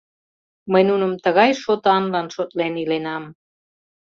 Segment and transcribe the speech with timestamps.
[0.71, 3.23] Мый нуным тыгай шотанлан шотлен иленам...